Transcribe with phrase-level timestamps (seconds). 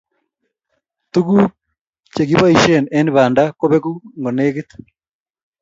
[1.13, 1.51] Tuguuk
[2.15, 4.69] chegiboishen eng Banda kobegu ngolegit